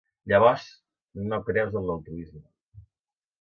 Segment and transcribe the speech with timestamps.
[0.31, 0.63] Llavors,
[1.33, 2.43] no creus en l"altruisme.